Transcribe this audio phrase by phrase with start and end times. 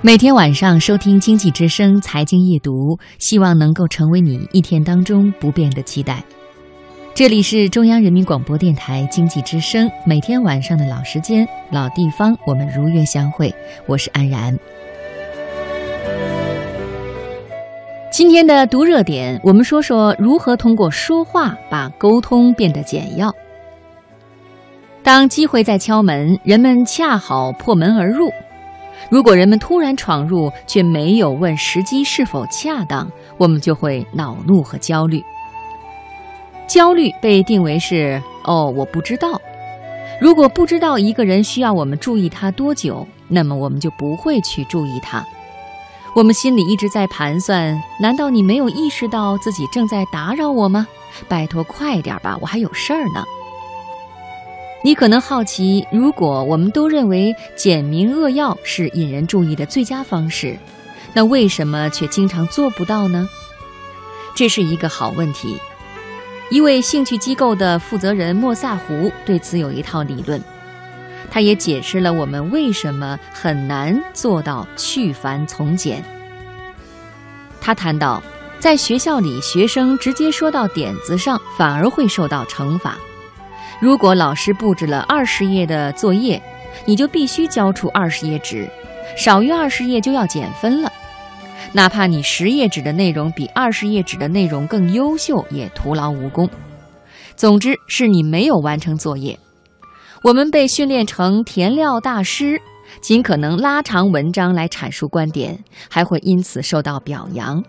[0.00, 6.22] 每天晚上收听《经济之声》财经夜读，希望能够成为你一天当中不变的期待。
[7.14, 13.52] 这里是中央人民广播电台经济之声，每天晚上的老时间、老地方，我们如约相会。
[13.86, 14.56] 我是安然。
[18.12, 23.34] 今天的读热点，我们说说如何通过说话把沟通变得简要。
[25.02, 28.30] 当机会在敲门，人们恰好破门而入。
[29.10, 35.22] 如果人们突然闯入，却没有问时机是否恰当，我们就会恼怒和焦虑。
[36.66, 39.40] 焦虑被定为是哦，我不知道。
[40.20, 45.24] 如果不知道一个人需要我们注意他多久，那么我们就不会去注意他。
[46.14, 50.86] 我们心里一直在盘算：难道你没有意识到自己正在打扰我吗？
[51.28, 53.24] 拜托，快点吧，我还有事儿呢。
[54.84, 60.56] 你可能好奇，如果我们都认为简明扼要是引人注意的最佳方式，
[61.12, 63.28] 那为什么却经常做不到呢？
[64.36, 65.58] 这是一个好问题。
[66.48, 70.40] 一位兴趣机构的负责人莫萨胡对此有一套理论，
[71.28, 76.02] 他也解释了我们为什么很难做到去繁从简。
[77.60, 78.22] 他谈到，
[78.60, 82.96] 在学校里，学生直接说到点子上，反而会受到惩罚。
[83.80, 86.42] 如果老师布置了二十页的作业，
[86.84, 88.68] 你就必须交出二十页纸，
[89.16, 90.92] 少于二十页就要减分了。
[91.72, 96.48] 哪怕你十页纸的内容比二十页纸的内容更优秀，也徒劳无功。
[97.36, 99.38] 总之是你没有完成作业。
[100.24, 102.60] 我们被训练成填料大师，
[103.00, 107.62] 尽可能拉长文章来阐述观点，还会因此受到表扬。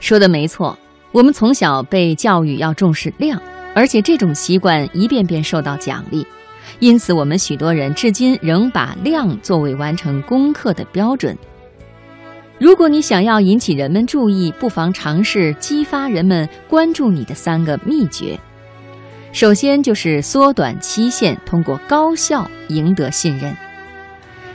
[0.00, 0.76] 说的没错，
[1.12, 3.40] 我们从小被教育要重视量，
[3.74, 6.26] 而且这种习惯一遍遍受到奖励，
[6.80, 11.36] 因此我们许多人至今仍把量作为完成功课的标准。
[12.58, 18.38] 如果你想要引起人们注意，不妨尝试激发人们关注你的三个秘诀。
[19.32, 23.56] 首先就是缩短期限，通过高效赢得信任。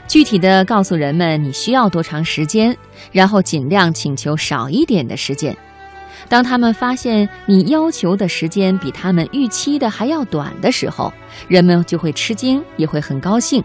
[0.06, 2.76] 具体的告诉人们你需要多长时间，
[3.10, 5.56] 然后尽量请求少一点的时间。
[6.28, 11.12] 当他们发现你要求的时间比他们预期的还要短的时候，
[11.48, 13.62] 人们就会吃惊，也会很高兴。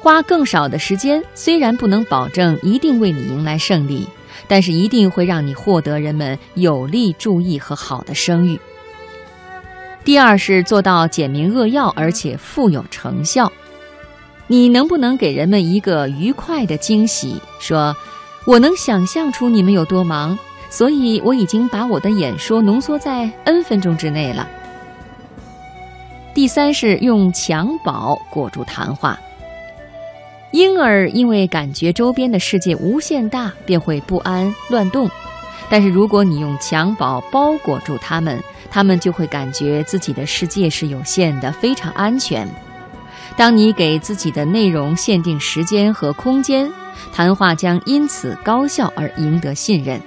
[0.00, 4.08] 花更少的时间，虽然不能保证一定为你迎来胜利，
[4.48, 8.58] 但是一定会让你获得人们有力注意和好的声誉。
[10.02, 13.52] 第二是做到简明扼要，而且富有成效。
[14.46, 17.40] 你能不能给人们一个愉快的惊喜？
[17.60, 17.94] 说，
[18.46, 20.36] 我能想象出你们有多忙，
[20.70, 24.48] 所以我已经把我的演说浓缩在 N 分钟之内了。
[26.32, 29.18] 第三是用襁褓裹住谈话。
[30.52, 35.10] 婴儿因为感觉周边的世界无限大，便会不安乱动。
[35.68, 42.48] 但是如果你用襁褓包裹住他们，他们就会感觉自己的世界是有限的，非常安全。
[43.36, 46.70] 当你给自己的内容限定时间和空间，
[47.12, 50.00] 谈话将因此高效而赢得信任。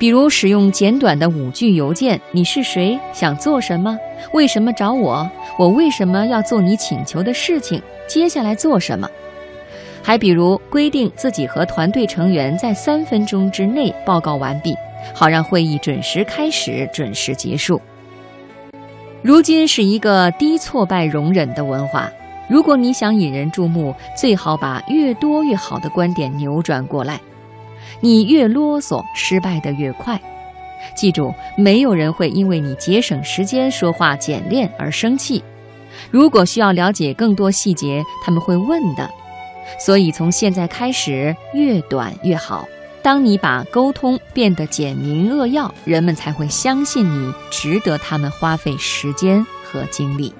[0.00, 2.98] 比如使用简短的五句邮件：你是谁？
[3.12, 3.94] 想做什么？
[4.32, 5.30] 为什么找我？
[5.58, 7.82] 我为什么要做你请求的事情？
[8.08, 9.06] 接下来做什么？
[10.02, 14.74] 还比如规定自己和团队成员在三分钟之内报告完毕，
[15.14, 17.78] 好让会议准时开始、准时结束。
[19.20, 22.10] 如今是一个低挫败容忍的文化，
[22.48, 27.20] 如果你想引人注目，最好把越多越好的观点扭转过来。
[28.00, 30.20] 你越啰嗦，失败的越快。
[30.96, 35.42] 记住，没有人会因为你节省时间、说话简练而生气。
[36.10, 39.10] 如果需要了解更多细节，他们会问的。
[39.78, 42.66] 所以从现在开始，越短越好。
[43.02, 50.34] 当你把沟通变得简明扼要，人们才会相信你值得他们花费时间和精力。